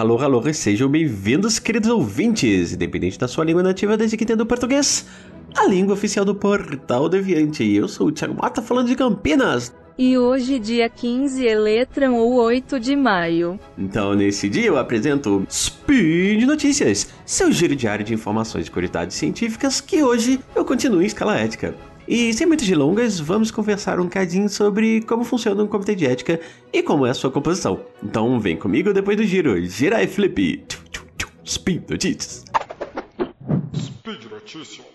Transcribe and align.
alô, 0.00 0.16
alô, 0.18 0.40
e 0.46 0.54
sejam 0.54 0.88
bem-vindos, 0.88 1.58
queridos 1.58 1.90
ouvintes, 1.90 2.72
independente 2.72 3.18
da 3.18 3.26
sua 3.26 3.44
língua 3.44 3.64
nativa, 3.64 3.96
desde 3.96 4.16
que 4.16 4.22
entenda 4.22 4.44
o 4.44 4.46
português, 4.46 5.04
a 5.56 5.66
língua 5.66 5.94
oficial 5.94 6.24
do 6.24 6.36
Portal 6.36 7.08
Deviante. 7.08 7.64
Eu 7.64 7.88
sou 7.88 8.06
o 8.06 8.12
Thiago 8.12 8.40
Mata, 8.40 8.62
falando 8.62 8.86
de 8.86 8.94
Campinas. 8.94 9.74
E 9.98 10.16
hoje, 10.16 10.60
dia 10.60 10.88
15 10.88 11.44
Eletran 11.44 12.12
ou 12.12 12.34
8 12.34 12.78
de 12.78 12.94
maio. 12.94 13.58
Então, 13.76 14.14
nesse 14.14 14.48
dia, 14.48 14.66
eu 14.66 14.78
apresento 14.78 15.44
Speed 15.50 16.44
Notícias, 16.44 17.08
seu 17.26 17.50
giro 17.50 17.74
diário 17.74 18.04
de 18.04 18.14
informações 18.14 18.68
e 18.68 18.70
curiosidades 18.70 19.16
científicas, 19.16 19.80
que 19.80 20.00
hoje 20.00 20.38
eu 20.54 20.64
continuo 20.64 21.02
em 21.02 21.06
escala 21.06 21.36
ética. 21.36 21.74
E 22.10 22.32
sem 22.32 22.46
muitas 22.46 22.66
delongas, 22.66 23.20
vamos 23.20 23.50
conversar 23.50 24.00
um 24.00 24.04
bocadinho 24.04 24.48
sobre 24.48 25.02
como 25.02 25.24
funciona 25.24 25.62
um 25.62 25.66
comitê 25.66 25.94
de 25.94 26.06
ética 26.06 26.40
e 26.72 26.82
como 26.82 27.04
é 27.04 27.10
a 27.10 27.14
sua 27.14 27.30
composição. 27.30 27.82
Então 28.02 28.40
vem 28.40 28.56
comigo 28.56 28.94
depois 28.94 29.14
do 29.14 29.24
giro. 29.24 29.62
Gira 29.66 30.02
e 30.02 30.06
flip. 30.06 30.64
Speed 31.46 31.82
Notícias. 31.90 32.46
Speed 33.76 34.24
Notícias. 34.30 34.88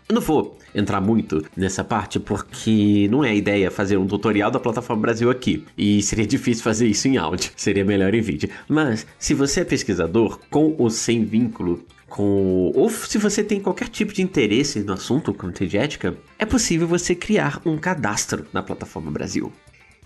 Eu 0.09 0.15
não 0.15 0.21
vou 0.21 0.57
entrar 0.75 0.99
muito 0.99 1.43
nessa 1.55 1.83
parte 1.83 2.19
porque 2.19 3.07
não 3.09 3.23
é 3.23 3.29
a 3.29 3.33
ideia 3.33 3.71
fazer 3.71 3.97
um 3.97 4.05
tutorial 4.05 4.51
da 4.51 4.59
plataforma 4.59 5.01
Brasil 5.01 5.29
aqui. 5.29 5.63
E 5.77 6.01
seria 6.01 6.27
difícil 6.27 6.63
fazer 6.63 6.87
isso 6.87 7.07
em 7.07 7.17
áudio, 7.17 7.51
seria 7.55 7.85
melhor 7.85 8.13
em 8.13 8.21
vídeo. 8.21 8.49
Mas 8.67 9.07
se 9.17 9.33
você 9.33 9.61
é 9.61 9.65
pesquisador 9.65 10.39
com 10.49 10.75
ou 10.77 10.89
sem 10.89 11.23
vínculo 11.23 11.85
com. 12.13 12.71
Ou 12.75 12.89
se 12.91 13.17
você 13.17 13.43
tem 13.43 13.59
qualquer 13.59 13.89
tipo 13.89 14.13
de 14.13 14.21
interesse 14.21 14.79
no 14.81 14.93
assunto, 14.93 15.33
como 15.33 15.51
de 15.51 15.77
ética, 15.77 16.15
é 16.37 16.45
possível 16.45 16.87
você 16.87 17.15
criar 17.15 17.59
um 17.65 17.75
cadastro 17.75 18.45
na 18.53 18.61
plataforma 18.61 19.09
Brasil. 19.09 19.51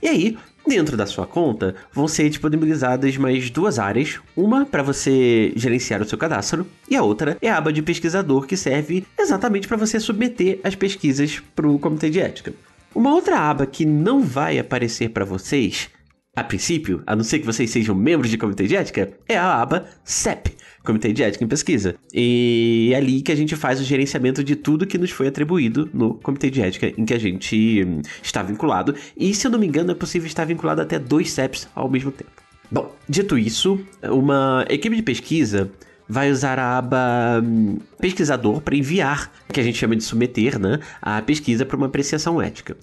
E 0.02 0.08
aí, 0.08 0.38
dentro 0.66 0.96
da 0.96 1.06
sua 1.06 1.26
conta, 1.26 1.76
vão 1.92 2.08
ser 2.08 2.30
disponibilizadas 2.30 3.18
mais 3.18 3.50
duas 3.50 3.78
áreas. 3.78 4.20
Uma 4.38 4.66
para 4.66 4.84
você 4.84 5.52
gerenciar 5.56 6.02
o 6.02 6.08
seu 6.08 6.18
cadastro, 6.18 6.66
e 6.90 6.96
a 6.96 7.04
outra 7.04 7.38
é 7.42 7.50
a 7.50 7.58
aba 7.58 7.74
de 7.74 7.82
pesquisador, 7.82 8.46
que 8.46 8.56
serve 8.56 9.06
exatamente 9.18 9.68
para 9.68 9.76
você 9.76 10.00
submeter 10.00 10.60
as 10.64 10.76
pesquisas 10.76 11.42
para 11.56 11.68
o 11.68 11.78
comitê 11.78 12.10
de 12.10 12.22
ética. 12.22 12.54
Uma 12.96 13.14
outra 13.14 13.38
aba 13.38 13.66
que 13.66 13.86
não 13.86 14.22
vai 14.22 14.58
aparecer 14.58 15.10
para 15.10 15.26
vocês, 15.26 15.90
a 16.38 16.44
princípio, 16.44 17.02
a 17.08 17.16
não 17.16 17.24
ser 17.24 17.40
que 17.40 17.48
vocês 17.48 17.68
sejam 17.72 17.96
membros 17.96 18.30
de 18.30 18.38
comitê 18.38 18.68
de 18.68 18.76
ética, 18.76 19.12
é 19.28 19.36
a 19.36 19.60
aba 19.60 19.88
CEP, 20.04 20.56
Comitê 20.84 21.12
de 21.12 21.24
Ética 21.24 21.44
em 21.44 21.48
Pesquisa. 21.48 21.96
E 22.14 22.92
é 22.94 22.98
ali 22.98 23.24
que 23.24 23.32
a 23.32 23.36
gente 23.36 23.56
faz 23.56 23.82
o 23.82 23.84
gerenciamento 23.84 24.44
de 24.44 24.56
tudo 24.56 24.86
que 24.86 25.00
nos 25.00 25.10
foi 25.10 25.28
atribuído 25.28 25.90
no 25.92 26.14
Comitê 26.14 26.52
de 26.52 26.62
Ética 26.62 26.94
em 26.96 27.06
que 27.06 27.14
a 27.16 27.20
gente 27.20 27.84
hum, 27.84 28.02
está 28.22 28.44
vinculado. 28.44 28.94
E, 29.18 29.34
se 29.34 29.48
eu 29.48 29.52
não 29.52 29.58
me 29.58 29.66
engano, 29.66 29.92
é 29.92 29.96
possível 29.96 30.28
estar 30.28 30.46
vinculado 30.46 30.80
até 30.80 31.00
dois 31.00 31.32
CEPs 31.32 31.68
ao 31.74 31.90
mesmo 31.90 32.12
tempo. 32.12 32.30
Bom, 32.70 32.96
dito 33.10 33.36
isso, 33.36 33.80
uma 34.04 34.64
equipe 34.70 34.96
de 34.96 35.02
pesquisa 35.02 35.72
vai 36.08 36.30
usar 36.30 36.60
a 36.60 36.78
aba 36.78 37.42
hum, 37.44 37.80
pesquisador 38.00 38.62
para 38.62 38.76
enviar, 38.76 39.32
que 39.52 39.60
a 39.60 39.64
gente 39.64 39.80
chama 39.80 39.96
de 39.96 40.04
submeter, 40.04 40.60
né, 40.60 40.80
a 41.02 41.20
pesquisa 41.20 41.66
para 41.66 41.76
uma 41.76 41.88
apreciação 41.88 42.40
ética. 42.40 42.78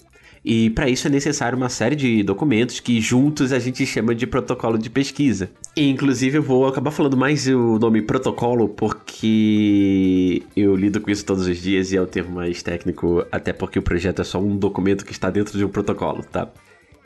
E 0.45 0.69
para 0.69 0.87
isso 0.87 1.07
é 1.07 1.09
necessário 1.09 1.57
uma 1.57 1.69
série 1.69 1.95
de 1.95 2.21
documentos 2.21 2.79
que 2.79 3.01
juntos 3.01 3.51
a 3.51 3.57
gente 3.57 3.83
chama 3.83 4.13
de 4.13 4.27
protocolo 4.27 4.77
de 4.77 4.91
pesquisa. 4.91 5.49
E, 5.75 5.89
inclusive 5.89 6.37
eu 6.37 6.43
vou 6.43 6.67
acabar 6.67 6.91
falando 6.91 7.17
mais 7.17 7.47
o 7.47 7.79
nome 7.79 8.03
protocolo 8.03 8.69
porque 8.69 10.43
eu 10.55 10.75
lido 10.75 11.01
com 11.01 11.09
isso 11.09 11.25
todos 11.25 11.47
os 11.47 11.57
dias 11.57 11.91
e 11.91 11.97
é 11.97 12.01
o 12.01 12.05
termo 12.05 12.35
mais 12.35 12.61
técnico, 12.61 13.25
até 13.31 13.51
porque 13.51 13.79
o 13.79 13.81
projeto 13.81 14.21
é 14.21 14.23
só 14.23 14.39
um 14.39 14.55
documento 14.55 15.03
que 15.03 15.11
está 15.11 15.31
dentro 15.31 15.57
de 15.57 15.65
um 15.65 15.69
protocolo, 15.69 16.23
tá? 16.23 16.47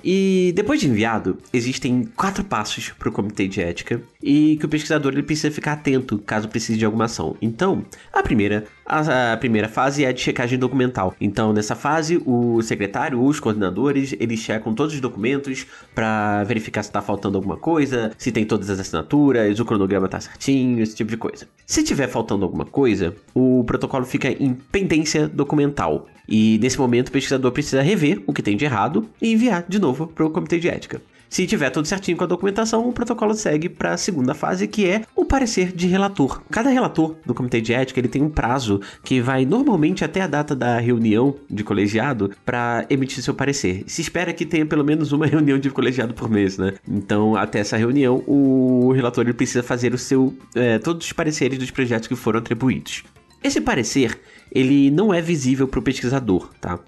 E 0.03 0.51
depois 0.55 0.79
de 0.79 0.87
enviado, 0.87 1.37
existem 1.51 2.03
quatro 2.15 2.43
passos 2.43 2.89
para 2.97 3.09
o 3.09 3.11
comitê 3.11 3.47
de 3.47 3.61
ética 3.61 4.01
e 4.21 4.57
que 4.57 4.65
o 4.65 4.69
pesquisador 4.69 5.13
ele 5.13 5.23
precisa 5.23 5.51
ficar 5.51 5.73
atento 5.73 6.17
caso 6.19 6.47
precise 6.47 6.77
de 6.77 6.85
alguma 6.85 7.05
ação. 7.05 7.35
Então, 7.41 7.83
a 8.11 8.23
primeira, 8.23 8.65
a, 8.85 9.33
a 9.33 9.37
primeira 9.37 9.67
fase 9.67 10.03
é 10.03 10.07
a 10.07 10.11
de 10.11 10.21
checagem 10.21 10.57
documental. 10.57 11.15
Então, 11.19 11.53
nessa 11.53 11.75
fase, 11.75 12.21
o 12.25 12.61
secretário, 12.61 13.23
os 13.23 13.39
coordenadores, 13.39 14.15
eles 14.19 14.39
checam 14.39 14.73
todos 14.73 14.93
os 14.93 15.01
documentos 15.01 15.65
para 15.93 16.43
verificar 16.43 16.83
se 16.83 16.89
está 16.89 17.01
faltando 17.01 17.37
alguma 17.37 17.57
coisa, 17.57 18.11
se 18.17 18.31
tem 18.31 18.45
todas 18.45 18.69
as 18.69 18.79
assinaturas, 18.79 19.59
o 19.59 19.65
cronograma 19.65 20.05
está 20.05 20.19
certinho, 20.19 20.81
esse 20.81 20.95
tipo 20.95 21.09
de 21.09 21.17
coisa. 21.17 21.47
Se 21.65 21.83
tiver 21.83 22.07
faltando 22.07 22.45
alguma 22.45 22.65
coisa, 22.65 23.15
o 23.33 23.63
protocolo 23.65 24.05
fica 24.05 24.29
em 24.29 24.53
pendência 24.53 25.27
documental. 25.27 26.07
E 26.29 26.59
nesse 26.61 26.77
momento 26.77 27.09
o 27.09 27.11
pesquisador 27.11 27.51
precisa 27.51 27.81
rever 27.81 28.21
o 28.27 28.33
que 28.33 28.43
tem 28.43 28.55
de 28.55 28.63
errado 28.63 29.09
e 29.19 29.33
enviar 29.33 29.65
de 29.67 29.79
novo 29.79 30.07
para 30.07 30.25
o 30.25 30.29
comitê 30.29 30.59
de 30.59 30.69
ética. 30.69 31.01
Se 31.29 31.45
tiver 31.45 31.69
tudo 31.69 31.87
certinho 31.87 32.17
com 32.17 32.23
a 32.23 32.27
documentação, 32.27 32.89
o 32.89 32.91
protocolo 32.91 33.35
segue 33.35 33.69
para 33.69 33.93
a 33.93 33.97
segunda 33.97 34.33
fase, 34.33 34.67
que 34.67 34.87
é 34.87 35.03
o 35.15 35.23
parecer 35.23 35.71
de 35.71 35.85
relator. 35.85 36.41
Cada 36.49 36.71
relator 36.71 37.15
do 37.23 37.35
comitê 37.35 37.61
de 37.61 37.71
ética 37.71 37.99
ele 37.99 38.07
tem 38.07 38.23
um 38.23 38.29
prazo 38.29 38.81
que 39.03 39.21
vai 39.21 39.45
normalmente 39.45 40.03
até 40.03 40.21
a 40.21 40.27
data 40.27 40.55
da 40.55 40.79
reunião 40.79 41.35
de 41.47 41.63
colegiado 41.63 42.31
para 42.43 42.83
emitir 42.89 43.23
seu 43.23 43.35
parecer. 43.35 43.83
Se 43.85 44.01
espera 44.01 44.33
que 44.33 44.43
tenha 44.43 44.65
pelo 44.65 44.83
menos 44.83 45.11
uma 45.11 45.25
reunião 45.27 45.59
de 45.59 45.69
colegiado 45.69 46.15
por 46.15 46.29
mês, 46.29 46.57
né? 46.57 46.73
Então, 46.87 47.35
até 47.35 47.59
essa 47.59 47.77
reunião, 47.77 48.23
o 48.25 48.91
relator 48.91 49.23
ele 49.23 49.33
precisa 49.33 49.61
fazer 49.61 49.93
o 49.93 49.99
seu 49.99 50.35
é, 50.55 50.79
todos 50.79 51.05
os 51.05 51.13
pareceres 51.13 51.59
dos 51.59 51.69
projetos 51.69 52.07
que 52.07 52.15
foram 52.15 52.39
atribuídos. 52.39 53.03
Esse 53.43 53.61
parecer 53.61 54.19
ele 54.51 54.89
não 54.89 55.13
é 55.13 55.21
visível 55.21 55.67
para 55.67 55.79
o 55.79 55.83
pesquisador, 55.83 56.49
tá? 56.59 56.79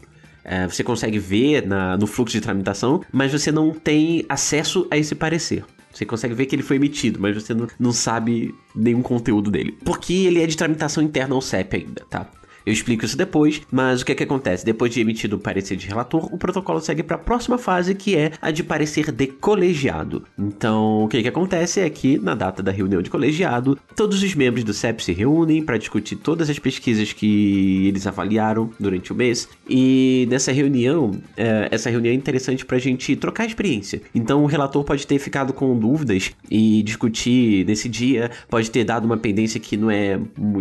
É, 0.44 0.68
você 0.68 0.84
consegue 0.84 1.20
ver 1.20 1.66
na, 1.68 1.96
no 1.98 2.08
fluxo 2.08 2.34
de 2.34 2.42
tramitação, 2.42 3.04
mas 3.12 3.32
você 3.32 3.52
não 3.52 3.72
tem 3.72 4.26
acesso 4.28 4.88
a 4.90 4.98
esse 4.98 5.14
parecer. 5.14 5.64
Você 5.94 6.06
consegue 6.06 6.34
ver 6.34 6.46
que 6.46 6.56
ele 6.56 6.64
foi 6.64 6.78
emitido, 6.78 7.20
mas 7.20 7.36
você 7.36 7.54
não, 7.54 7.68
não 7.80 7.92
sabe 7.92 8.56
nenhum 8.76 9.02
conteúdo 9.02 9.52
dele. 9.52 9.78
Porque 9.84 10.14
ele 10.14 10.42
é 10.42 10.48
de 10.48 10.58
tramitação 10.58 11.04
interna 11.04 11.36
ao 11.36 11.42
CEP 11.42 11.76
ainda, 11.76 12.04
tá? 12.10 12.28
Eu 12.66 12.74
explico 12.74 13.06
isso 13.06 13.18
depois, 13.18 13.62
mas 13.72 14.02
o 14.02 14.06
que 14.06 14.12
é 14.12 14.16
que 14.16 14.24
acontece? 14.24 14.66
Depois 14.66 14.94
de 14.94 15.02
emitido 15.02 15.36
o 15.36 15.40
parecer 15.40 15.76
de 15.76 15.88
relator, 15.88 16.34
o 16.34 16.38
protocolo 16.38 16.80
segue 16.80 17.04
para 17.04 17.16
a 17.16 17.20
próxima 17.20 17.58
fase, 17.58 17.96
que 17.96 18.16
é 18.16 18.32
a 18.42 18.52
de 18.52 18.64
parecer 18.64 19.12
de 19.12 19.28
colegiado. 19.28 20.24
Então, 20.38 21.04
o 21.04 21.08
que 21.08 21.18
é 21.18 21.22
que 21.22 21.28
acontece 21.28 21.80
é 21.80 21.90
que, 21.90 22.18
na 22.18 22.36
data 22.36 22.62
da 22.62 22.72
reunião 22.72 23.02
de 23.02 23.10
colegiado, 23.10 23.78
todos 23.96 24.22
os 24.22 24.36
membros 24.36 24.64
do 24.64 24.74
CEP 24.74 25.04
se 25.04 25.14
reúnem 25.14 25.64
para 25.64 25.78
discutir 25.78 26.16
todas 26.16 26.50
as 26.50 26.60
pesquisas 26.60 27.14
que 27.14 27.88
eles 27.88 28.06
avaliaram 28.06 28.70
durante 28.80 29.12
o 29.12 29.16
mês. 29.16 29.50
E 29.70 30.28
nessa 30.30 30.52
reunião, 30.52 31.12
é, 31.36 31.68
essa 31.72 31.90
reunião 31.90 32.12
é 32.12 32.16
interessante 32.16 32.66
para 32.66 32.78
a 32.78 32.80
gente 32.80 33.16
trocar 33.16 33.46
experiência. 33.46 34.02
Então, 34.14 34.44
o 34.44 34.46
relator 34.46 34.84
pode 34.84 35.08
ter 35.08 35.18
ficado 35.20 35.54
com 35.54 35.78
dúvidas 35.78 36.32
e 36.50 36.84
discutir 36.84 37.66
nesse 37.66 37.90
dia, 37.90 38.30
pode 38.50 38.70
ter 38.70 38.84
dado 38.84 39.06
uma 39.06 39.18
pendência 39.18 39.60
que 39.60 39.76
não 39.76 39.90
é 39.90 40.20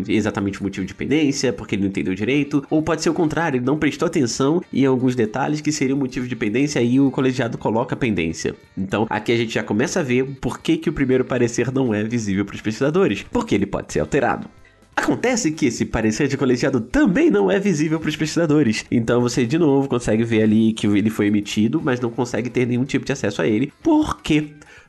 exatamente 0.09 0.63
motivo 0.63 0.87
de 0.87 0.95
pendência, 0.95 1.53
porque 1.53 1.75
ele 1.75 1.90
entendeu 1.91 2.15
direito, 2.15 2.65
ou 2.71 2.83
pode 2.83 3.03
ser 3.03 3.11
o 3.11 3.15
contrário, 3.15 3.59
ele 3.59 3.65
não 3.65 3.79
prestou 3.79 4.07
atenção 4.07 4.63
em 4.73 4.87
alguns 4.87 5.15
detalhes 5.15 5.61
que 5.61 5.71
seriam 5.71 5.99
motivo 5.99 6.27
de 6.27 6.35
pendência 6.35 6.81
e 6.81 6.99
o 6.99 7.11
colegiado 7.11 7.59
coloca 7.59 7.95
pendência. 7.95 8.55
Então, 8.77 9.07
aqui 9.11 9.33
a 9.33 9.37
gente 9.37 9.53
já 9.53 9.63
começa 9.63 10.01
a 10.01 10.03
ver 10.03 10.25
por 10.41 10.61
que, 10.61 10.77
que 10.77 10.89
o 10.89 10.93
primeiro 10.93 11.25
parecer 11.25 11.71
não 11.73 11.93
é 11.93 12.03
visível 12.03 12.45
para 12.45 12.55
os 12.55 12.61
pesquisadores, 12.63 13.25
porque 13.31 13.55
ele 13.55 13.67
pode 13.67 13.93
ser 13.93 14.01
alterado. 14.01 14.49
Acontece 14.97 15.51
que 15.51 15.67
esse 15.67 15.87
parecer 15.87 16.29
de 16.29 16.37
colegiado 16.37 16.81
também 16.81 17.31
não 17.31 17.51
é 17.51 17.59
visível 17.59 17.99
para 17.99 18.09
os 18.09 18.17
pesquisadores. 18.17 18.85
Então 18.91 19.21
você 19.21 19.47
de 19.47 19.59
novo 19.59 19.89
consegue 19.89 20.25
ver 20.25 20.43
ali 20.43 20.73
que 20.73 20.87
ele 20.87 21.09
foi 21.09 21.27
emitido, 21.27 21.81
mas 21.83 22.01
não 22.01 22.11
consegue 22.11 22.51
ter 22.51 22.67
nenhum 22.67 22.85
tipo 22.85 23.05
de 23.07 23.13
acesso 23.13 23.41
a 23.41 23.47
ele. 23.47 23.73
Por 23.83 24.21
quê? 24.21 24.49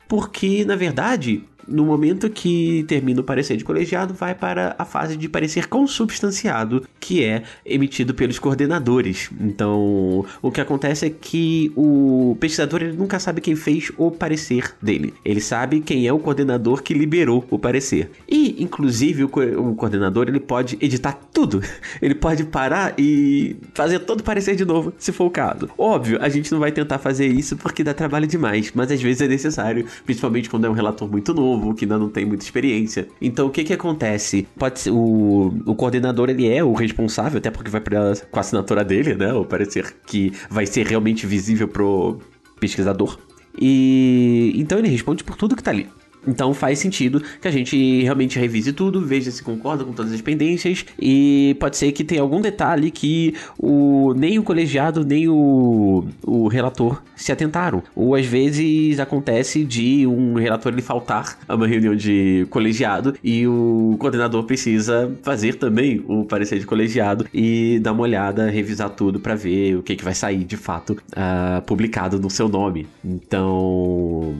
Porque, 0.09 0.65
na 0.65 0.75
verdade, 0.75 1.43
no 1.67 1.85
momento 1.85 2.29
que 2.29 2.83
termina 2.87 3.21
o 3.21 3.23
parecer 3.23 3.57
de 3.57 3.63
colegiado, 3.63 4.13
vai 4.13 4.35
para 4.35 4.75
a 4.77 4.85
fase 4.85 5.15
de 5.15 5.27
parecer 5.29 5.67
consubstanciado, 5.67 6.85
que 6.99 7.23
é 7.23 7.43
emitido 7.65 8.13
pelos 8.13 8.39
coordenadores. 8.39 9.29
Então, 9.39 10.25
o 10.41 10.51
que 10.51 10.61
acontece 10.61 11.05
é 11.05 11.09
que 11.09 11.71
o 11.75 12.35
pesquisador 12.39 12.81
ele 12.81 12.97
nunca 12.97 13.19
sabe 13.19 13.41
quem 13.41 13.55
fez 13.55 13.91
o 13.97 14.11
parecer 14.11 14.73
dele. 14.81 15.13
Ele 15.23 15.41
sabe 15.41 15.81
quem 15.81 16.07
é 16.07 16.13
o 16.13 16.19
coordenador 16.19 16.81
que 16.81 16.93
liberou 16.93 17.45
o 17.49 17.57
parecer. 17.57 18.11
E, 18.27 18.61
inclusive, 18.63 19.23
o, 19.23 19.29
co 19.29 19.41
o 19.41 19.75
coordenador 19.75 20.27
ele 20.27 20.39
pode 20.39 20.77
editar 20.81 21.19
tudo. 21.33 21.61
Ele 22.01 22.15
pode 22.15 22.43
parar 22.45 22.93
e 22.97 23.55
fazer 23.73 23.99
todo 23.99 24.21
o 24.21 24.23
parecer 24.23 24.55
de 24.55 24.65
novo, 24.65 24.93
se 24.97 25.11
for 25.11 25.25
o 25.25 25.29
caso. 25.29 25.69
Óbvio, 25.77 26.17
a 26.21 26.29
gente 26.29 26.51
não 26.51 26.59
vai 26.59 26.71
tentar 26.71 26.97
fazer 26.97 27.27
isso 27.27 27.55
porque 27.57 27.83
dá 27.83 27.93
trabalho 27.93 28.27
demais, 28.27 28.71
mas 28.73 28.91
às 28.91 29.01
vezes 29.01 29.21
é 29.21 29.27
necessário, 29.27 29.85
principalmente 30.05 30.49
quando 30.49 30.65
é 30.65 30.69
um 30.69 30.73
relator 30.73 31.09
muito 31.09 31.33
novo 31.33 31.60
novo, 31.61 31.75
que 31.75 31.85
ainda 31.85 31.97
não 31.97 32.09
tem 32.09 32.25
muita 32.25 32.43
experiência. 32.43 33.07
Então 33.21 33.47
o 33.47 33.49
que 33.51 33.63
que 33.63 33.73
acontece? 33.73 34.47
Pode 34.57 34.79
ser, 34.79 34.91
o, 34.91 35.53
o 35.65 35.75
coordenador 35.75 36.29
ele 36.29 36.49
é 36.49 36.63
o 36.63 36.73
responsável, 36.73 37.37
até 37.37 37.51
porque 37.51 37.69
vai 37.69 37.81
pra, 37.81 38.13
com 38.29 38.39
a 38.39 38.41
assinatura 38.41 38.83
dele, 38.83 39.15
né? 39.15 39.33
Ou 39.33 39.45
parecer 39.45 39.95
que 40.05 40.33
vai 40.49 40.65
ser 40.65 40.85
realmente 40.87 41.25
visível 41.25 41.67
pro 41.67 42.19
pesquisador. 42.59 43.17
E 43.59 44.53
então 44.55 44.79
ele 44.79 44.87
responde 44.87 45.23
por 45.23 45.35
tudo 45.35 45.55
que 45.55 45.63
tá 45.63 45.71
ali. 45.71 45.87
Então 46.27 46.53
faz 46.53 46.79
sentido 46.79 47.21
que 47.41 47.47
a 47.47 47.51
gente 47.51 48.03
realmente 48.03 48.37
revise 48.39 48.73
tudo, 48.73 49.01
veja 49.01 49.31
se 49.31 49.43
concorda 49.43 49.83
com 49.83 49.91
todas 49.91 50.11
as 50.11 50.21
pendências 50.21 50.85
e 50.99 51.55
pode 51.59 51.77
ser 51.77 51.91
que 51.91 52.03
tenha 52.03 52.21
algum 52.21 52.41
detalhe 52.41 52.91
que 52.91 53.33
o, 53.57 54.13
nem 54.15 54.37
o 54.37 54.43
colegiado 54.43 55.03
nem 55.03 55.27
o, 55.27 56.05
o 56.23 56.47
relator 56.47 57.01
se 57.15 57.31
atentaram. 57.31 57.83
Ou 57.95 58.15
às 58.15 58.25
vezes 58.25 58.99
acontece 58.99 59.63
de 59.63 60.05
um 60.05 60.35
relator 60.35 60.71
ele 60.71 60.81
faltar 60.81 61.37
a 61.47 61.55
uma 61.55 61.67
reunião 61.67 61.95
de 61.95 62.45
colegiado 62.49 63.15
e 63.23 63.47
o 63.47 63.95
coordenador 63.99 64.43
precisa 64.43 65.11
fazer 65.23 65.55
também 65.55 66.03
o 66.07 66.25
parecer 66.25 66.59
de 66.59 66.65
colegiado 66.65 67.25
e 67.33 67.79
dar 67.79 67.93
uma 67.93 68.03
olhada, 68.03 68.49
revisar 68.49 68.89
tudo 68.89 69.19
para 69.19 69.35
ver 69.35 69.75
o 69.77 69.83
que, 69.83 69.95
que 69.95 70.03
vai 70.03 70.13
sair 70.13 70.43
de 70.43 70.57
fato 70.57 70.91
uh, 70.93 71.61
publicado 71.63 72.19
no 72.19 72.29
seu 72.29 72.47
nome. 72.47 72.87
Então 73.03 74.35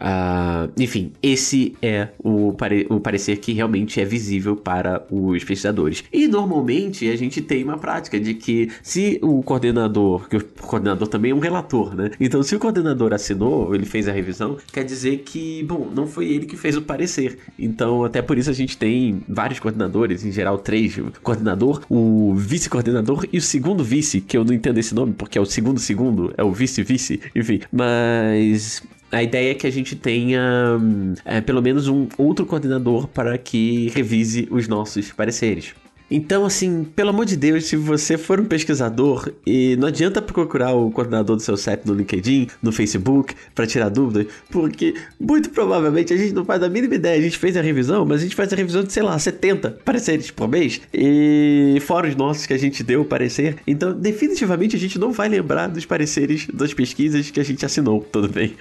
Uh, 0.00 0.70
enfim, 0.78 1.12
esse 1.22 1.74
é 1.82 2.08
o, 2.18 2.52
pare 2.52 2.86
o 2.88 3.00
parecer 3.00 3.36
que 3.38 3.52
realmente 3.52 4.00
é 4.00 4.04
visível 4.04 4.56
para 4.56 5.04
os 5.10 5.42
pesquisadores. 5.44 6.04
E 6.12 6.28
normalmente 6.28 7.08
a 7.08 7.16
gente 7.16 7.40
tem 7.42 7.64
uma 7.64 7.78
prática 7.78 8.18
de 8.18 8.34
que 8.34 8.70
se 8.82 9.18
o 9.22 9.42
coordenador, 9.42 10.28
que 10.28 10.36
o 10.36 10.44
coordenador 10.44 11.08
também 11.08 11.32
é 11.32 11.34
um 11.34 11.40
relator, 11.40 11.94
né? 11.94 12.10
Então, 12.20 12.42
se 12.42 12.54
o 12.54 12.58
coordenador 12.58 13.12
assinou, 13.12 13.74
ele 13.74 13.86
fez 13.86 14.08
a 14.08 14.12
revisão, 14.12 14.56
quer 14.72 14.84
dizer 14.84 15.18
que, 15.18 15.62
bom, 15.64 15.90
não 15.94 16.06
foi 16.06 16.28
ele 16.28 16.46
que 16.46 16.56
fez 16.56 16.76
o 16.76 16.82
parecer. 16.82 17.38
Então, 17.58 18.04
até 18.04 18.22
por 18.22 18.38
isso 18.38 18.50
a 18.50 18.54
gente 18.54 18.76
tem 18.76 19.20
vários 19.28 19.58
coordenadores, 19.58 20.24
em 20.24 20.32
geral 20.32 20.58
três: 20.58 20.96
o 20.96 21.12
coordenador, 21.22 21.82
o 21.88 22.34
vice-coordenador 22.34 23.26
e 23.32 23.38
o 23.38 23.42
segundo 23.42 23.82
vice, 23.82 24.20
que 24.20 24.36
eu 24.36 24.44
não 24.44 24.54
entendo 24.54 24.78
esse 24.78 24.94
nome 24.94 25.12
porque 25.12 25.38
é 25.38 25.40
o 25.40 25.46
segundo 25.46 25.80
segundo, 25.80 26.32
é 26.36 26.44
o 26.44 26.52
vice-vice, 26.52 27.20
enfim. 27.34 27.60
Mas 27.72 28.82
a 29.10 29.22
ideia 29.22 29.52
é 29.52 29.54
que 29.54 29.66
a 29.66 29.70
gente 29.70 29.96
tenha 29.96 30.78
é, 31.24 31.40
pelo 31.40 31.62
menos 31.62 31.88
um 31.88 32.08
outro 32.16 32.44
coordenador 32.44 33.08
para 33.08 33.36
que 33.38 33.90
revise 33.94 34.48
os 34.50 34.68
nossos 34.68 35.12
pareceres. 35.12 35.74
Então, 36.10 36.46
assim, 36.46 36.84
pelo 36.84 37.10
amor 37.10 37.26
de 37.26 37.36
Deus, 37.36 37.66
se 37.66 37.76
você 37.76 38.16
for 38.16 38.40
um 38.40 38.46
pesquisador 38.46 39.30
e 39.46 39.76
não 39.76 39.88
adianta 39.88 40.22
procurar 40.22 40.72
o 40.72 40.90
coordenador 40.90 41.36
do 41.36 41.42
seu 41.42 41.56
CEP 41.56 41.86
no 41.86 41.92
LinkedIn, 41.92 42.48
no 42.62 42.72
Facebook, 42.72 43.34
para 43.54 43.66
tirar 43.66 43.90
dúvidas, 43.90 44.26
porque 44.50 44.94
muito 45.20 45.50
provavelmente 45.50 46.12
a 46.14 46.16
gente 46.16 46.32
não 46.32 46.46
faz 46.46 46.62
a 46.62 46.68
mínima 46.68 46.94
ideia. 46.94 47.18
A 47.18 47.22
gente 47.22 47.36
fez 47.36 47.56
a 47.58 47.60
revisão, 47.60 48.06
mas 48.06 48.20
a 48.20 48.22
gente 48.22 48.34
faz 48.34 48.50
a 48.52 48.56
revisão 48.56 48.82
de, 48.82 48.92
sei 48.92 49.02
lá, 49.02 49.18
70 49.18 49.70
pareceres 49.84 50.30
por 50.30 50.48
mês, 50.48 50.80
e 50.94 51.76
fora 51.82 52.08
os 52.08 52.16
nossos 52.16 52.46
que 52.46 52.54
a 52.54 52.58
gente 52.58 52.82
deu 52.82 53.02
o 53.02 53.04
parecer. 53.04 53.56
Então, 53.66 53.92
definitivamente 53.92 54.76
a 54.76 54.78
gente 54.78 54.98
não 54.98 55.12
vai 55.12 55.28
lembrar 55.28 55.66
dos 55.66 55.84
pareceres 55.84 56.46
das 56.52 56.72
pesquisas 56.72 57.30
que 57.30 57.38
a 57.38 57.44
gente 57.44 57.66
assinou, 57.66 58.00
tudo 58.00 58.30
bem? 58.30 58.54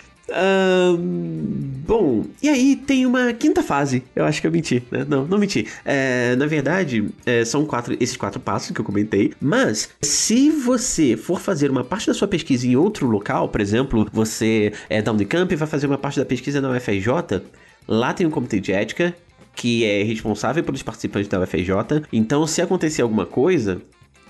Bom, 1.88 2.26
e 2.42 2.50
aí 2.50 2.76
tem 2.76 3.06
uma 3.06 3.32
quinta 3.34 3.64
fase. 3.64 4.04
Eu 4.16 4.26
acho 4.26 4.42
que 4.42 4.48
eu 4.48 4.52
menti, 4.52 4.84
né? 4.92 5.06
Não, 5.08 5.26
não 5.26 5.38
menti. 5.38 5.66
É, 5.86 6.36
na 6.36 6.46
verdade, 6.46 7.08
é, 7.26 7.46
são 7.46 7.66
quatro, 7.66 7.96
esses 8.00 8.18
quatro 8.18 8.40
passos 8.40 8.72
que 8.72 8.80
eu 8.80 8.86
comentei. 8.86 9.34
Mas, 9.40 9.90
se 10.02 10.50
você 10.50 11.16
for 11.16 11.40
fazer 11.40 11.72
uma 11.72 11.84
parte 11.84 12.08
da 12.08 12.14
sua 12.14 12.28
pesquisa 12.28 12.68
em 12.68 12.76
outro 12.76 13.08
local, 13.08 13.50
por 13.50 13.62
exemplo, 13.62 14.08
você 14.12 14.74
é 14.90 15.02
da 15.02 15.12
Unicamp 15.12 15.52
e 15.52 15.56
vai 15.56 15.68
fazer 15.68 15.88
uma 15.88 15.98
parte 15.98 16.20
da 16.20 16.26
pesquisa 16.26 16.60
na 16.60 16.72
UFRJ, 16.72 17.42
lá 17.88 18.14
tem 18.14 18.28
um 18.28 18.32
comitê 18.32 18.60
de 18.60 18.72
ética 18.72 19.16
que 19.56 19.84
é 19.84 20.04
responsável 20.04 20.64
pelos 20.64 20.84
participantes 20.84 21.28
da 21.28 21.40
UFRJ. 21.40 22.04
Então, 22.14 22.46
se 22.46 22.62
acontecer 22.62 23.02
alguma 23.02 23.26
coisa, 23.26 23.82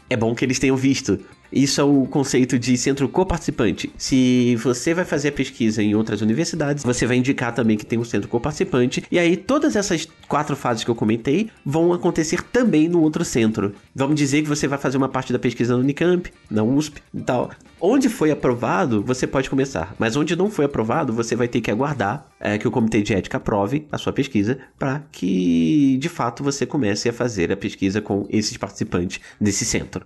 é 0.09 0.15
bom 0.15 0.33
que 0.33 0.45
eles 0.45 0.57
tenham 0.57 0.77
visto. 0.77 1.19
Isso 1.51 1.79
é 1.79 1.83
o 1.83 2.05
conceito 2.05 2.57
de 2.59 2.77
centro 2.77 3.07
coparticipante. 3.07 3.91
Se 3.97 4.55
você 4.57 4.93
vai 4.93 5.05
fazer 5.05 5.29
a 5.29 5.31
pesquisa 5.31 5.81
em 5.81 5.95
outras 5.95 6.21
universidades, 6.21 6.83
você 6.83 7.05
vai 7.05 7.17
indicar 7.17 7.53
também 7.53 7.77
que 7.77 7.85
tem 7.85 7.97
um 7.99 8.03
centro 8.03 8.27
coparticipante. 8.27 9.03
E 9.11 9.17
aí, 9.17 9.37
todas 9.37 9.75
essas 9.75 10.07
quatro 10.27 10.55
fases 10.55 10.83
que 10.83 10.91
eu 10.91 10.95
comentei 10.95 11.49
vão 11.65 11.93
acontecer 11.93 12.41
também 12.41 12.87
no 12.87 13.01
outro 13.01 13.23
centro. 13.23 13.73
Vamos 13.95 14.15
dizer 14.15 14.41
que 14.41 14.49
você 14.49 14.67
vai 14.67 14.77
fazer 14.77 14.97
uma 14.97 15.09
parte 15.09 15.31
da 15.31 15.39
pesquisa 15.39 15.73
na 15.73 15.79
Unicamp, 15.79 16.31
na 16.49 16.63
USP 16.63 17.01
e 17.13 17.21
tal. 17.21 17.51
Onde 17.79 18.09
foi 18.09 18.31
aprovado, 18.31 19.03
você 19.03 19.27
pode 19.27 19.49
começar. 19.49 19.95
Mas 19.99 20.15
onde 20.15 20.35
não 20.35 20.49
foi 20.49 20.65
aprovado, 20.65 21.13
você 21.13 21.35
vai 21.35 21.47
ter 21.47 21.61
que 21.61 21.69
aguardar 21.69 22.27
é, 22.39 22.57
que 22.57 22.67
o 22.67 22.71
comitê 22.71 23.01
de 23.03 23.13
ética 23.13 23.37
aprove 23.37 23.87
a 23.91 23.97
sua 23.99 24.11
pesquisa 24.11 24.57
para 24.79 25.03
que, 25.11 25.97
de 25.99 26.09
fato, 26.09 26.43
você 26.43 26.65
comece 26.65 27.07
a 27.07 27.13
fazer 27.13 27.51
a 27.51 27.57
pesquisa 27.57 28.01
com 28.01 28.25
esses 28.29 28.57
participantes 28.57 29.19
desse 29.39 29.63
centro. 29.63 30.03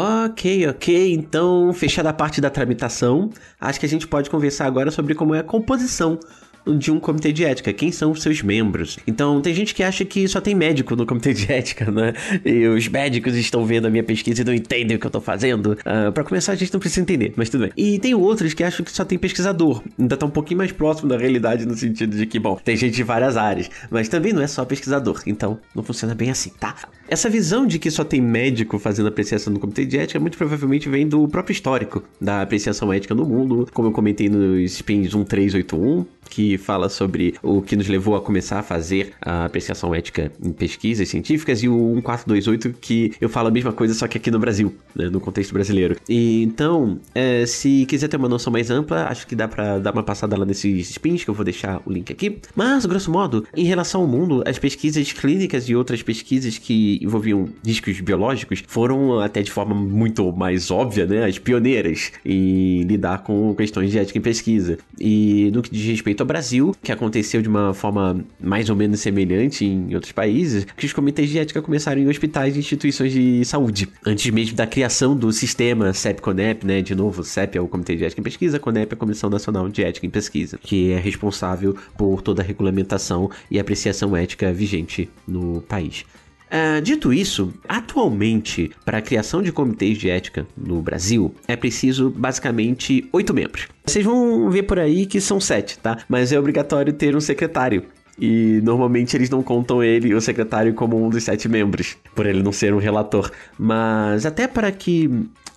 Ok, 0.00 0.64
ok. 0.68 1.12
Então, 1.12 1.72
fechada 1.72 2.10
a 2.10 2.12
parte 2.12 2.40
da 2.40 2.48
tramitação, 2.48 3.30
acho 3.60 3.80
que 3.80 3.86
a 3.86 3.88
gente 3.88 4.06
pode 4.06 4.30
conversar 4.30 4.66
agora 4.66 4.92
sobre 4.92 5.12
como 5.12 5.34
é 5.34 5.40
a 5.40 5.42
composição 5.42 6.20
de 6.66 6.90
um 6.90 6.98
comitê 6.98 7.32
de 7.32 7.44
ética, 7.44 7.72
quem 7.72 7.90
são 7.90 8.10
os 8.10 8.22
seus 8.22 8.42
membros. 8.42 8.98
Então, 9.06 9.40
tem 9.40 9.54
gente 9.54 9.74
que 9.74 9.82
acha 9.82 10.04
que 10.04 10.26
só 10.28 10.40
tem 10.40 10.54
médico 10.54 10.94
no 10.96 11.06
comitê 11.06 11.32
de 11.32 11.50
ética, 11.52 11.90
né? 11.90 12.12
E 12.44 12.66
os 12.66 12.88
médicos 12.88 13.34
estão 13.36 13.64
vendo 13.64 13.86
a 13.86 13.90
minha 13.90 14.04
pesquisa 14.04 14.42
e 14.42 14.44
não 14.44 14.54
entendem 14.54 14.96
o 14.96 15.00
que 15.00 15.06
eu 15.06 15.10
tô 15.10 15.20
fazendo. 15.20 15.72
Uh, 15.72 16.12
para 16.12 16.24
começar, 16.24 16.52
a 16.52 16.56
gente 16.56 16.72
não 16.72 16.80
precisa 16.80 17.00
entender, 17.00 17.32
mas 17.36 17.48
tudo 17.48 17.62
bem. 17.62 17.72
E 17.76 17.98
tem 17.98 18.14
outros 18.14 18.54
que 18.54 18.62
acham 18.62 18.84
que 18.84 18.92
só 18.92 19.04
tem 19.04 19.18
pesquisador. 19.18 19.82
Ainda 19.98 20.16
tá 20.16 20.26
um 20.26 20.30
pouquinho 20.30 20.58
mais 20.58 20.72
próximo 20.72 21.08
da 21.08 21.16
realidade 21.16 21.66
no 21.66 21.76
sentido 21.76 22.16
de 22.16 22.26
que, 22.26 22.38
bom, 22.38 22.56
tem 22.56 22.76
gente 22.76 22.94
de 22.94 23.02
várias 23.02 23.36
áreas, 23.36 23.70
mas 23.90 24.08
também 24.08 24.32
não 24.32 24.42
é 24.42 24.46
só 24.46 24.64
pesquisador. 24.64 25.22
Então, 25.26 25.58
não 25.74 25.82
funciona 25.82 26.14
bem 26.14 26.30
assim, 26.30 26.50
tá? 26.58 26.74
Essa 27.08 27.30
visão 27.30 27.66
de 27.66 27.78
que 27.78 27.90
só 27.90 28.04
tem 28.04 28.20
médico 28.20 28.78
fazendo 28.78 29.08
apreciação 29.08 29.52
no 29.52 29.58
comitê 29.58 29.86
de 29.86 29.98
ética 29.98 30.20
muito 30.20 30.36
provavelmente 30.36 30.88
vem 30.88 31.08
do 31.08 31.26
próprio 31.26 31.52
histórico 31.52 32.02
da 32.20 32.42
apreciação 32.42 32.92
ética 32.92 33.14
no 33.14 33.24
mundo, 33.24 33.66
como 33.72 33.88
eu 33.88 33.92
comentei 33.92 34.28
nos 34.28 34.72
spins 34.72 35.14
1381, 35.14 36.04
que 36.28 36.58
fala 36.58 36.88
sobre 36.88 37.34
o 37.42 37.62
que 37.62 37.76
nos 37.76 37.88
levou 37.88 38.16
a 38.16 38.20
começar 38.20 38.58
a 38.58 38.62
fazer 38.62 39.12
a 39.20 39.44
apreciação 39.46 39.94
ética 39.94 40.30
em 40.42 40.52
pesquisas 40.52 41.08
científicas, 41.08 41.62
e 41.62 41.68
o 41.68 41.94
1428, 41.94 42.74
que 42.80 43.12
eu 43.20 43.28
falo 43.28 43.48
a 43.48 43.50
mesma 43.50 43.72
coisa, 43.72 43.94
só 43.94 44.06
que 44.06 44.18
aqui 44.18 44.30
no 44.30 44.38
Brasil, 44.38 44.74
né, 44.94 45.08
no 45.08 45.20
contexto 45.20 45.52
brasileiro. 45.52 45.96
E, 46.08 46.42
então, 46.42 46.98
é, 47.14 47.44
se 47.46 47.86
quiser 47.86 48.08
ter 48.08 48.16
uma 48.16 48.28
noção 48.28 48.52
mais 48.52 48.70
ampla, 48.70 49.06
acho 49.08 49.26
que 49.26 49.34
dá 49.34 49.48
para 49.48 49.78
dar 49.78 49.92
uma 49.92 50.02
passada 50.02 50.36
lá 50.36 50.44
nesses 50.44 50.90
spins, 50.90 51.24
que 51.24 51.30
eu 51.30 51.34
vou 51.34 51.44
deixar 51.44 51.80
o 51.84 51.92
link 51.92 52.12
aqui. 52.12 52.38
Mas, 52.54 52.86
grosso 52.86 53.10
modo, 53.10 53.46
em 53.56 53.64
relação 53.64 54.02
ao 54.02 54.06
mundo, 54.06 54.42
as 54.46 54.58
pesquisas 54.58 55.12
clínicas 55.12 55.68
e 55.68 55.74
outras 55.74 56.02
pesquisas 56.02 56.58
que 56.58 56.98
envolviam 57.02 57.48
riscos 57.64 58.00
biológicos 58.00 58.62
foram 58.66 59.20
até 59.20 59.42
de 59.42 59.50
forma 59.50 59.74
muito 59.74 60.32
mais 60.32 60.70
óbvia, 60.70 61.06
né, 61.06 61.24
as 61.24 61.38
pioneiras 61.38 62.12
em 62.24 62.82
lidar 62.82 63.22
com 63.22 63.54
questões 63.54 63.90
de 63.90 63.98
ética 63.98 64.18
em 64.18 64.22
pesquisa. 64.22 64.78
E 64.98 65.50
no 65.52 65.62
que 65.62 65.70
diz 65.70 65.84
respeito 65.84 66.17
respeito 66.18 66.20
ao 66.22 66.26
Brasil, 66.26 66.76
que 66.82 66.92
aconteceu 66.92 67.40
de 67.40 67.48
uma 67.48 67.72
forma 67.72 68.24
mais 68.40 68.68
ou 68.68 68.76
menos 68.76 69.00
semelhante 69.00 69.64
em 69.64 69.94
outros 69.94 70.12
países, 70.12 70.66
que 70.76 70.86
os 70.86 70.92
comitês 70.92 71.28
de 71.28 71.38
ética 71.38 71.62
começaram 71.62 72.00
em 72.00 72.08
hospitais 72.08 72.56
e 72.56 72.58
instituições 72.58 73.12
de 73.12 73.44
saúde, 73.44 73.88
antes 74.04 74.30
mesmo 74.30 74.56
da 74.56 74.66
criação 74.66 75.16
do 75.16 75.32
sistema 75.32 75.92
CEP-CONEP, 75.92 76.66
né? 76.66 76.82
De 76.82 76.94
novo, 76.94 77.22
CEP 77.22 77.56
é 77.56 77.60
o 77.60 77.68
Comitê 77.68 77.96
de 77.96 78.04
Ética 78.04 78.20
em 78.20 78.24
Pesquisa, 78.24 78.58
CONEP 78.58 78.92
é 78.92 78.94
a 78.94 78.98
Comissão 78.98 79.30
Nacional 79.30 79.68
de 79.68 79.82
Ética 79.82 80.06
em 80.06 80.10
Pesquisa, 80.10 80.58
que 80.58 80.92
é 80.92 80.98
responsável 80.98 81.76
por 81.96 82.22
toda 82.22 82.42
a 82.42 82.44
regulamentação 82.44 83.30
e 83.50 83.58
apreciação 83.58 84.16
ética 84.16 84.52
vigente 84.52 85.08
no 85.26 85.60
país. 85.62 86.04
Uh, 86.48 86.80
dito 86.80 87.12
isso, 87.12 87.52
atualmente, 87.68 88.70
para 88.84 88.98
a 88.98 89.02
criação 89.02 89.42
de 89.42 89.52
comitês 89.52 89.98
de 89.98 90.08
ética 90.08 90.46
no 90.56 90.80
Brasil, 90.80 91.34
é 91.46 91.54
preciso 91.54 92.10
basicamente 92.10 93.06
oito 93.12 93.34
membros. 93.34 93.68
Vocês 93.84 94.04
vão 94.04 94.50
ver 94.50 94.62
por 94.62 94.78
aí 94.78 95.04
que 95.04 95.20
são 95.20 95.40
sete, 95.40 95.78
tá? 95.78 95.98
Mas 96.08 96.32
é 96.32 96.38
obrigatório 96.38 96.92
ter 96.92 97.14
um 97.14 97.20
secretário. 97.20 97.84
E 98.20 98.60
normalmente 98.64 99.16
eles 99.16 99.30
não 99.30 99.42
contam 99.42 99.82
ele, 99.82 100.12
o 100.12 100.20
secretário, 100.20 100.74
como 100.74 101.00
um 101.04 101.08
dos 101.08 101.22
sete 101.22 101.48
membros, 101.48 101.96
por 102.14 102.26
ele 102.26 102.42
não 102.42 102.50
ser 102.50 102.74
um 102.74 102.78
relator. 102.78 103.30
Mas 103.56 104.26
até 104.26 104.48
para 104.48 104.72
que 104.72 105.08